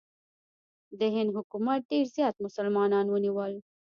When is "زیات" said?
2.15-2.35